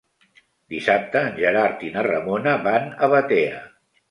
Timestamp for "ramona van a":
2.09-3.13